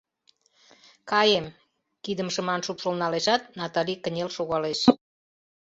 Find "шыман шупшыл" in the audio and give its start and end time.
2.33-2.93